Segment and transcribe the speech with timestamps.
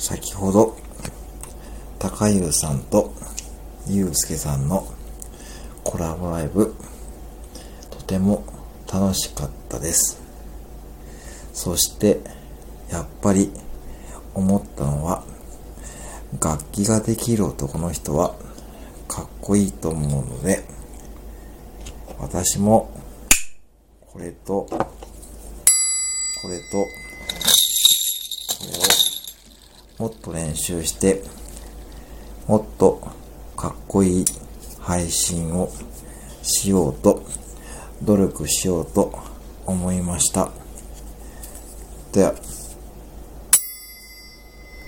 [0.00, 0.78] 先ほど、
[1.98, 3.12] 高優さんと
[3.86, 4.90] ゆうすけさんの
[5.84, 6.74] コラボライブ、
[7.90, 8.42] とても
[8.90, 10.18] 楽しかったです。
[11.52, 12.22] そして、
[12.90, 13.52] やっぱり
[14.32, 15.22] 思ったのは、
[16.42, 18.34] 楽器ができる男の人は
[19.06, 20.64] かっこいいと思うので、
[22.18, 22.90] 私も
[24.10, 24.66] これと、
[26.40, 26.86] これと、こ
[28.64, 29.10] れを
[30.00, 31.22] もっと練習して、
[32.46, 33.06] もっと
[33.54, 34.24] かっこいい
[34.78, 35.70] 配信を
[36.42, 37.22] しようと、
[38.02, 39.12] 努力しようと
[39.66, 40.50] 思いました。
[42.12, 42.34] では、